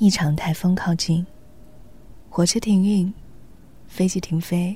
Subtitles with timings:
[0.00, 1.26] 一场台风靠近，
[2.30, 3.12] 火车停运，
[3.86, 4.74] 飞机停飞，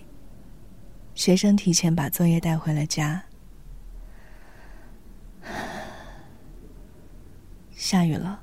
[1.14, 3.24] 学生提前把作业带回了家。
[7.74, 8.38] 下雨了，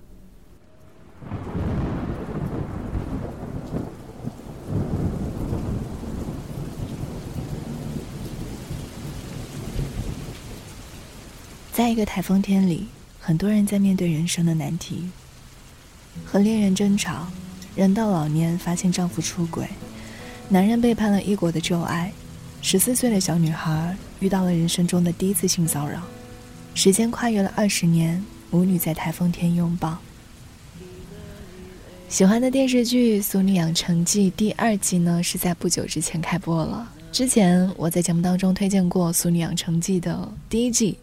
[11.71, 12.87] 在一个台风天里，
[13.19, 15.11] 很多人在面对人生的难题。
[16.25, 17.27] 和恋人争吵，
[17.75, 19.67] 人到老年发现丈夫出轨，
[20.49, 22.11] 男人背叛了异国的旧爱，
[22.61, 26.01] 十四岁的小女孩遇到了人生中的第一次性骚扰，
[26.73, 29.97] 时间跨越了二十年，母女在台风天拥抱。
[32.09, 36.91] 喜欢的电视剧《俗女养成记》第二季呢，是在不久之前开播了。
[37.09, 40.97] 之前我在节目当中推荐过《俗女养成记》的第一季。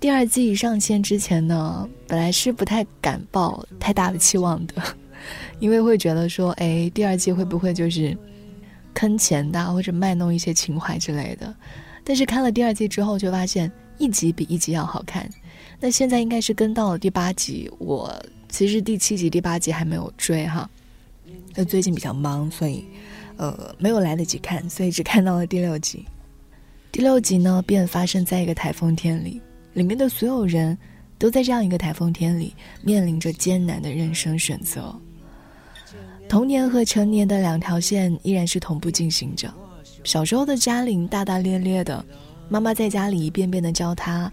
[0.00, 4.74] 第二季一上线之前呢，本来是不太敢抱太大的期望的，
[5.60, 8.16] 因为会觉得说，哎，第二季会不会就是
[8.94, 11.54] 坑钱的，或者卖弄一些情怀之类的？
[12.02, 15.28] 但是看了第二季之后，就发现一集比一集要好看。
[15.78, 18.10] 那现在应该是跟到了第八集，我
[18.48, 20.68] 其实第七集、第八集还没有追哈，
[21.54, 22.86] 那最近比较忙，所以
[23.36, 26.06] 呃没有来得及看，所以只看到了第六集。
[26.90, 29.42] 第六集呢，便发生在一个台风天里。
[29.72, 30.76] 里面的所有人
[31.18, 34.94] 都在这样一个台风天里面临着艰难的人生选择。
[36.28, 39.52] 童年和成年的两条线依然是同步进行着。
[40.04, 42.04] 小时候的嘉玲大大咧咧的，
[42.48, 44.30] 妈妈在家里一遍遍的教她：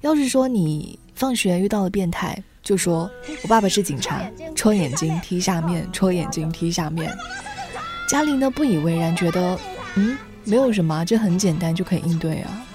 [0.00, 3.10] 要是说你放学遇到了变态，就说
[3.42, 4.22] 我爸爸是警察，
[4.54, 7.12] 戳眼睛踢下面，戳眼睛踢下面。
[8.08, 9.58] 嘉玲呢不以为然，觉得
[9.96, 12.66] 嗯没有什么，这很简单就可以应对啊。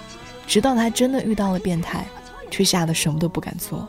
[0.46, 2.06] 直到他真的遇到了变态，
[2.50, 3.88] 却吓得什么都不敢做。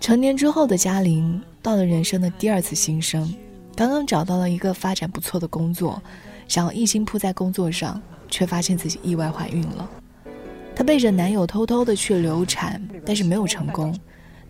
[0.00, 3.34] 成年之后的嘉玲，到了人生的第二次新生，
[3.74, 6.00] 刚刚找到了一个发展不错的工作，
[6.46, 9.88] 想要一心扑在工作上，却发现自己意外怀孕了。
[10.74, 13.98] 她背着男友偷偷的去流产，但是没有成功。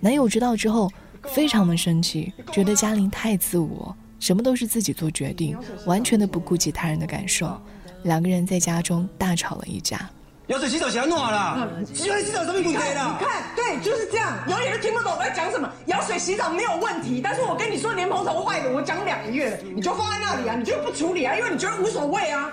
[0.00, 0.90] 男友知道之后，
[1.22, 5.56] 非常的生气，觉得嘉玲太自我，什么都是自己做决定，
[5.86, 7.58] 完全的不顾及他人的感受。
[8.02, 10.10] 两个人在家中大吵了一架。
[10.48, 13.18] 舀水洗澡想暖了，舀水洗澡什么问题了？
[13.18, 15.68] 你看，对，就是这样，永远都听不懂我在讲什么。
[15.86, 22.48] 舀水洗澡没有问题，但是我跟你说莲蓬头坏了，我讲两个月了，你就放在那里啊，你就不处理啊，因为你觉得无所谓啊。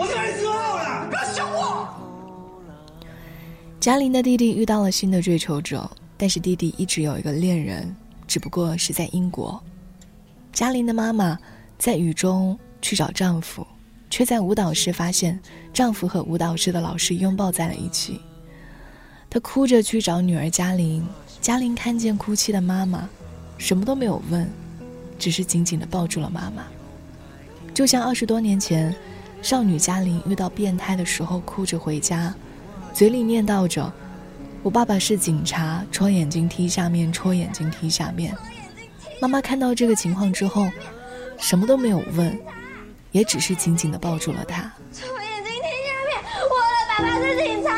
[0.00, 1.88] 我讲你说后了，不要凶我。
[3.78, 7.94] 嘉玲的弟弟遇到了新的追求者，但是弟弟一直有一个恋人，
[8.26, 9.62] 只不过是在英国。
[10.52, 11.38] 嘉玲的妈妈
[11.78, 13.64] 在雨中去找丈夫。
[14.10, 15.38] 却在舞蹈室发现
[15.72, 18.20] 丈夫和舞蹈室的老师拥抱在了一起。
[19.30, 21.06] 她哭着去找女儿嘉玲，
[21.40, 23.08] 嘉玲看见哭泣的妈妈，
[23.58, 24.48] 什么都没有问，
[25.18, 26.64] 只是紧紧地抱住了妈妈。
[27.74, 28.94] 就像二十多年前，
[29.42, 32.34] 少女嘉玲遇到变态的时候，哭着回家，
[32.94, 33.92] 嘴里念叨着
[34.64, 38.34] ：“我爸爸是警察，戳眼睛踢下面，戳眼睛踢下面。”
[39.20, 40.68] 妈妈看到这个情况之后，
[41.38, 42.36] 什么都没有问。
[43.12, 44.72] 也只是紧紧的抱住了他。
[44.92, 46.10] 戳眼睛听下面，
[46.48, 47.68] 我的爸爸是警察。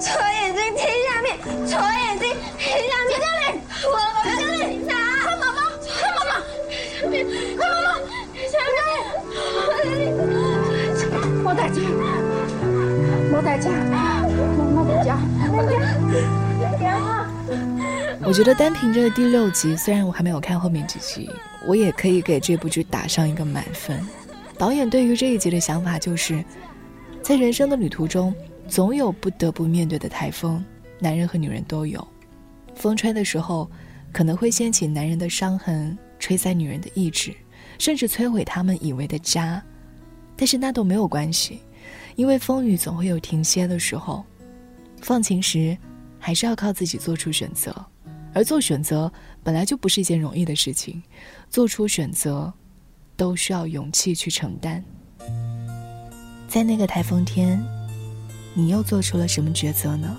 [0.00, 1.28] 戳眼睛听下面，
[1.66, 2.24] 戳眼睛
[2.58, 3.10] 听下面。
[3.20, 4.90] 嘉玲，我的爸爸是警察。
[5.24, 6.30] 快妈妈，快妈妈，
[7.00, 7.24] 下面，
[7.56, 7.90] 快妈妈，
[8.50, 8.78] 下面。
[11.42, 11.78] 莫大家，
[13.30, 13.70] 莫大家，
[14.74, 15.16] 莫大家，
[15.50, 16.84] 莫大家。
[18.24, 21.30] 我觉得单凭这第六集，虽然我还没有看后面几集，
[21.64, 24.04] 我也可以给这部剧打上一个满分。
[24.58, 26.42] 导演对于这一集的想法就是，
[27.22, 28.34] 在人生的旅途中，
[28.66, 30.64] 总有不得不面对的台风，
[30.98, 32.06] 男人和女人都有。
[32.74, 33.70] 风吹的时候，
[34.12, 37.34] 可能会掀起男人的伤痕，吹散女人的意志，
[37.78, 39.62] 甚至摧毁他们以为的家。
[40.36, 41.60] 但是那都没有关系，
[42.14, 44.24] 因为风雨总会有停歇的时候。
[45.02, 45.76] 放晴时，
[46.18, 47.74] 还是要靠自己做出选择，
[48.32, 51.02] 而做选择本来就不是一件容易的事情，
[51.50, 52.52] 做出选择。
[53.16, 54.84] 都需要勇气去承担。
[56.48, 57.60] 在那个台风天，
[58.54, 60.18] 你又做出了什么抉择呢？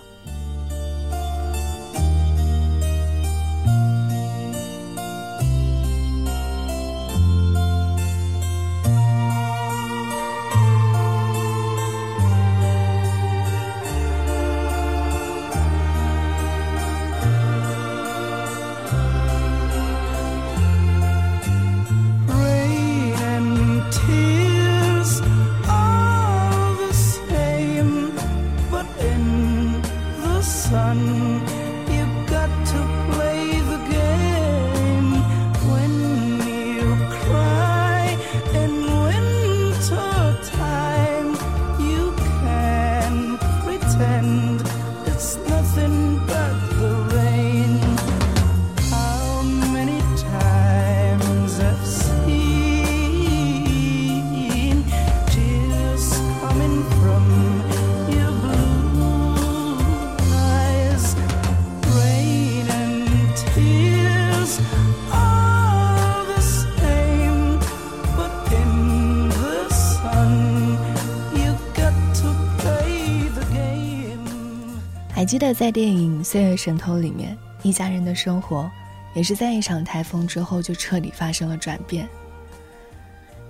[75.28, 78.72] 记得在电影《岁月神偷》里面，一家人的生活
[79.14, 82.08] 也是在一场台风之后就彻底发生了转变。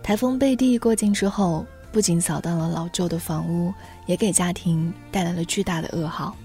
[0.02, 3.72] 台风贝蒂过境之后，不仅扫荡了老旧的房屋，
[4.08, 6.36] 也给家庭带来了巨大的噩耗。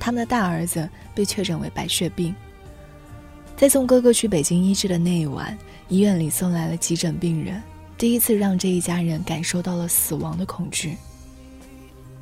[0.00, 2.34] 他们的大儿子被确诊为白血病。
[3.56, 5.56] 在送哥哥去北京医治的那一晚，
[5.86, 7.62] 医院里送来了急诊病人，
[7.96, 10.96] 第一次让这一家人感受到了死亡的恐惧。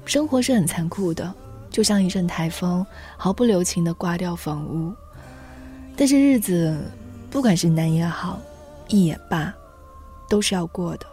[0.05, 1.35] 生活是很残酷的。
[1.71, 2.85] 就像一阵台风，
[3.17, 4.93] 毫不留情地刮掉房屋。
[5.97, 6.91] 但是日子，
[7.31, 8.41] 不管是难也好，
[8.89, 9.55] 易也罢，
[10.29, 11.07] 都是要过的。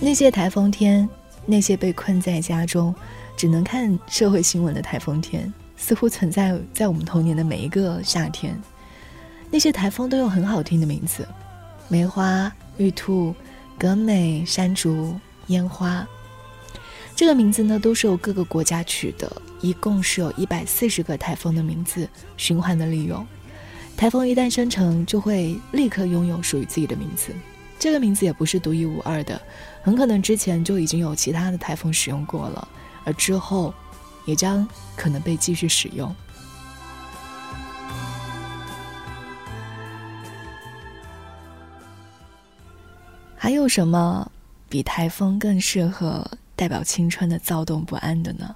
[0.00, 1.08] 那些台风天，
[1.46, 2.94] 那些被困在家中，
[3.36, 5.50] 只能看社会新闻的台风天。
[5.82, 8.56] 似乎存在在我们童年的每一个夏天，
[9.50, 11.26] 那些台风都有很好听的名字：
[11.88, 13.34] 梅花、玉兔、
[13.76, 15.18] 格美、山竹、
[15.48, 16.06] 烟花。
[17.16, 23.26] 这个名字呢，都是由各个国家取的，一共是有一百四十个台风的名字循环的利用。
[23.96, 27.32] 台风一旦生成，就会立刻拥有属于自己的名字。
[27.76, 29.42] 这个名字也不是独一无二的，
[29.82, 32.68] 很可能之前就已经有其他的台风使用过了，
[33.02, 33.74] 而之后。
[34.24, 34.66] 也将
[34.96, 36.14] 可能被继续使用。
[43.36, 44.30] 还有什么
[44.68, 48.54] 比台风更适合代表青春的躁动不安的呢？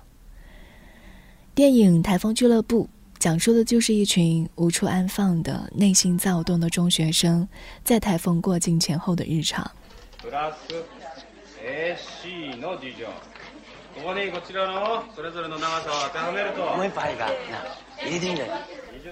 [1.54, 2.84] 电影《台风俱乐部》
[3.18, 7.48] 讲述的就是一群无处安放的内心躁动的中学生
[7.82, 9.68] 在台风过境前后的日常。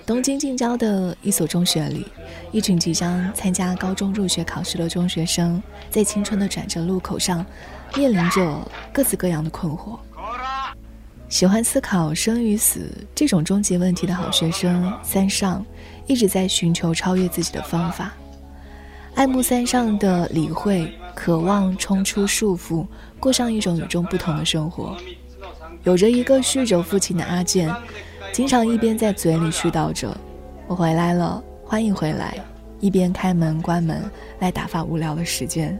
[0.07, 2.07] 东京近郊的一所中学里，
[2.53, 7.45] 一群即将参加高中入学考试的中学生，在青春的转折路口上，
[7.97, 9.99] 面临着各式各样的困惑。
[11.29, 15.65] 喜欢思考生与死这种终极问题的好学生三上，
[16.07, 18.13] 一直在寻求超越自己的方法。
[19.15, 22.87] 爱慕三上的李慧，渴望冲出束缚。
[23.21, 24.97] 过上一种与众不同的生活。
[25.83, 27.75] 有着一个酗酒父亲的阿健，
[28.33, 30.15] 经常一边在嘴里絮叨着
[30.67, 32.37] “我回来了，欢迎回来”，
[32.81, 34.03] 一边开门关门
[34.41, 35.79] 来打发无聊的时间。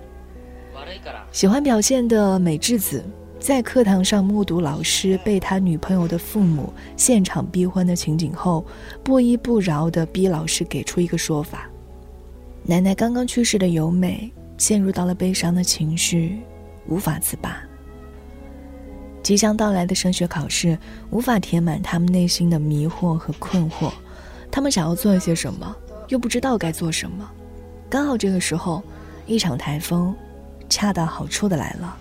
[1.33, 3.03] 喜欢表现的美智子，
[3.39, 8.65] 在课堂上目睹老师被他女朋友的父母现场逼婚的情景后，
[9.03, 11.69] 不依不饶地逼老师给出一个说法。
[12.63, 16.41] 奶奶刚刚去世的由美，陷入到了悲伤的情绪。
[16.87, 17.57] 无法自拔。
[19.23, 23.91] 即将到来的升学考试无法填满他们内心的迷惑和困惑，
[24.51, 25.75] 他们想要做一些什么，
[26.09, 27.27] 又不知道该做什么。
[27.89, 28.83] 刚好这个时候，
[29.27, 30.15] 一场台风，
[30.69, 31.97] 恰到好处的来了。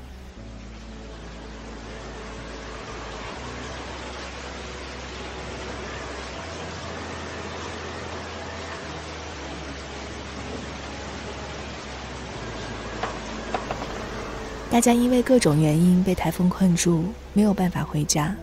[14.73, 18.35] 大家因为各种原因被台风困住，没有办法回家。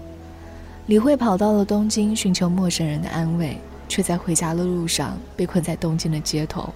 [0.86, 3.58] 李慧跑到了东京寻求陌生人的安慰，
[3.88, 6.72] 却在回家的路上被困在东京的街头。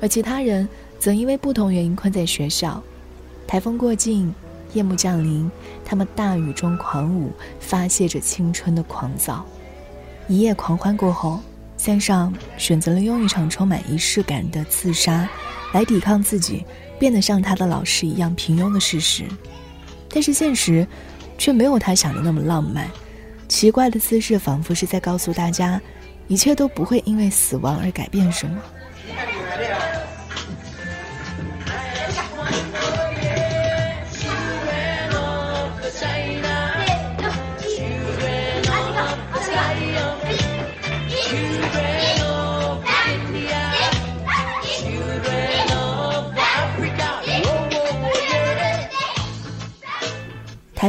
[0.00, 0.66] 而其他人
[0.98, 2.82] 则因为不同原因困在学校。
[3.46, 4.34] 台风过境，
[4.72, 5.50] 夜幕降临，
[5.84, 9.44] 他们大雨中狂舞，发泄着青春的狂躁。
[10.26, 11.38] 一夜狂欢过后，
[11.76, 15.28] 三上选择了用一场充满仪式感的自杀，
[15.74, 16.64] 来抵抗自己。
[17.00, 19.24] 变得像他的老师一样平庸的事实，
[20.10, 20.86] 但是现实
[21.38, 22.88] 却没有他想的那么浪漫。
[23.48, 25.80] 奇怪的姿势仿佛是在告诉大家，
[26.28, 28.60] 一切都不会因为死亡而改变什么。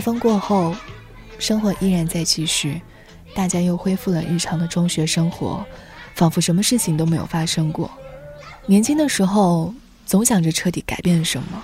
[0.02, 0.76] 台风过后，
[1.38, 2.82] 生活依然在继续，
[3.36, 5.64] 大家又恢复了日常的中学生活，
[6.16, 7.92] 仿佛什么事情都没有发生过。
[8.66, 9.72] 年轻的时候
[10.08, 11.64] 总想着彻底改变什么，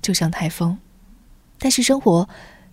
[0.00, 0.78] 就像台风，
[1.58, 2.26] 但是生活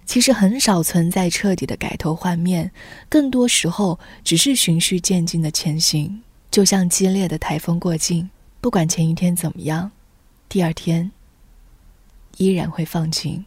[0.05, 2.71] 其实很少存在彻底的改头换面，
[3.09, 8.29] 更多时候只是循序渐进的前行，就像激烈的台风过境，
[8.61, 9.91] 不管前一天怎么样，
[10.47, 11.11] 第二天
[12.37, 13.43] 依然会放晴。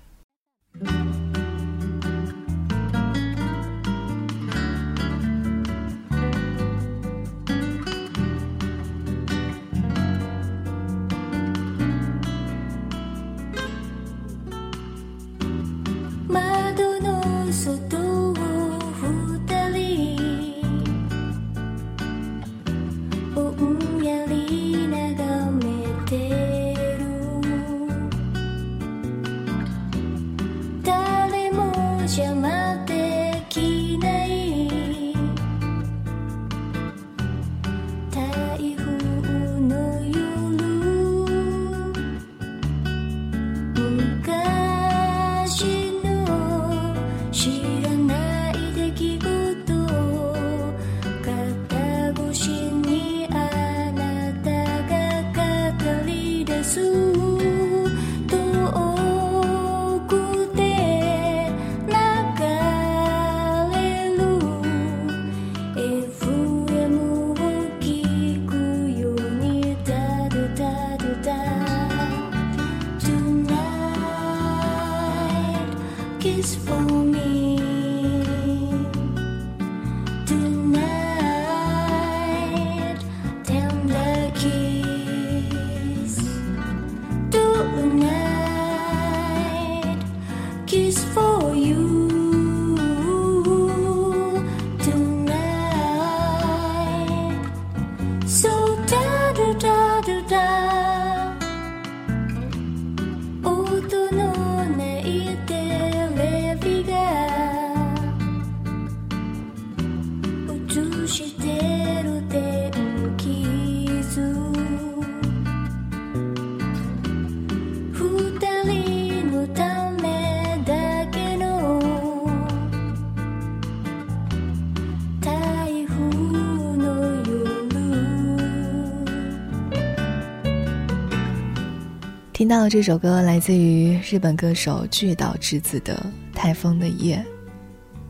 [132.38, 135.97] 听到这首歌来自于日本歌手巨岛之子的
[136.37, 137.16] 《台风的夜》，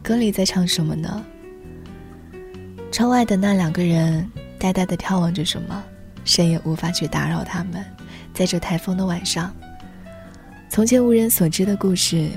[0.07, 1.25] 歌里在唱什么呢？
[2.93, 5.83] 窗外的那两个人呆呆地眺望着什么，
[6.27, 7.83] 谁也无法去打扰他们。
[8.35, 9.51] 在这台风的晚上，
[10.69, 12.29] 从前无人所知的故事，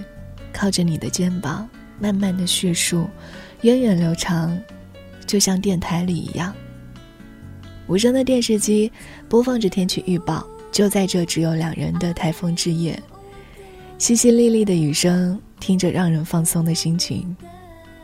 [0.54, 1.70] 靠着你的肩膀
[2.00, 3.10] 慢慢的叙述，
[3.64, 4.58] 源远流长，
[5.28, 6.56] 就像电台里一样。
[7.88, 8.90] 无声的电视机
[9.28, 10.48] 播放着天气预报。
[10.72, 12.98] 就在这只有两人的台风之夜，
[14.00, 17.36] 淅淅沥沥的雨声，听着让人放松的心情。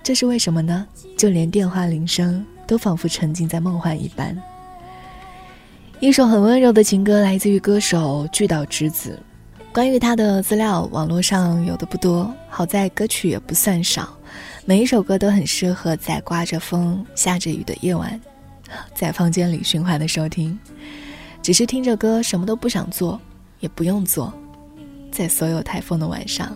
[0.03, 0.85] 这是为什么呢？
[1.17, 4.37] 就连电话铃声都仿佛沉浸在梦幻一般。
[5.99, 9.17] 一首很温柔的情歌，来自于歌手巨岛直子。
[9.73, 14.15] 关于他的资料，网络上有的不多，好在歌曲也不算少。
[14.65, 18.19] 每一首歌都很适合在刮着风、下着雨的夜晚，
[18.93, 20.57] 在房间里循环的收听。
[21.41, 23.19] 只是听着歌，什么都不想做，
[23.59, 24.33] 也不用做，
[25.11, 26.55] 在所有台风的晚上。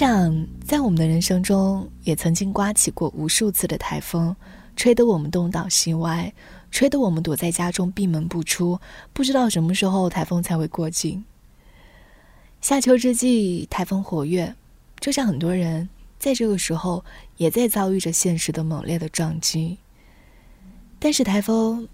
[0.00, 4.34] 想，在我们的人生中，也曾经刮起过无数次的台风，
[4.74, 6.32] 吹得我们东倒西歪，
[6.70, 8.80] 吹得我们躲在家中闭门不出，
[9.12, 11.22] 不知道什么时候台风才会过境。
[12.62, 14.56] 夏秋之际，台风活跃，
[15.00, 15.86] 就像很多人
[16.18, 17.04] 在这个时候
[17.36, 19.76] 也在遭遇着现实的猛烈的撞击。
[20.98, 21.86] 但是台风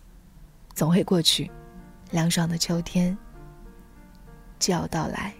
[0.76, 1.50] 总会过去，
[2.12, 3.18] 凉爽的秋天
[4.60, 5.34] 就要到来。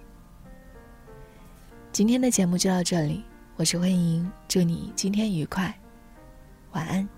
[1.97, 3.25] 今天的节目就到这里，
[3.57, 5.75] 我是慧莹，祝你今天愉快，
[6.73, 7.09] 晚安。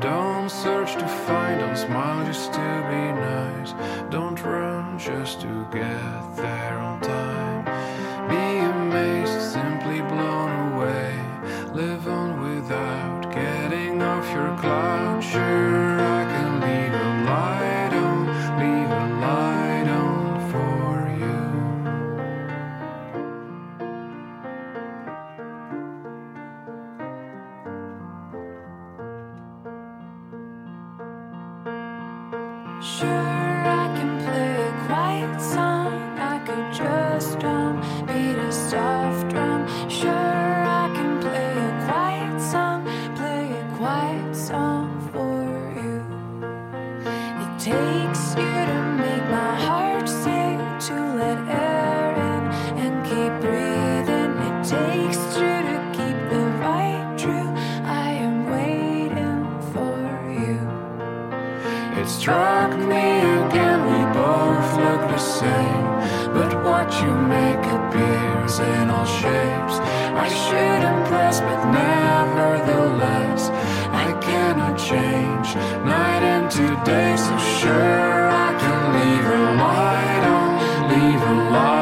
[0.00, 2.58] Don't search to find, don't smile just to
[2.90, 3.72] be nice.
[4.10, 7.64] Don't run just to get there on time.
[8.28, 11.20] Be amazed, simply blown away.
[11.72, 15.22] Live on without getting off your cloud.
[15.22, 15.83] Sure.
[32.98, 33.43] sure
[66.92, 69.76] you make appears in all shapes.
[70.24, 73.48] I should impress, but nevertheless,
[74.06, 77.16] I cannot change night into day.
[77.16, 80.50] So sure, I can leave her light on,
[80.90, 81.73] leave a light.